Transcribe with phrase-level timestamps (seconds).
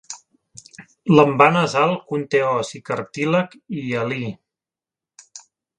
[1.15, 4.21] L'envà nasal conté os i cartílag hialí.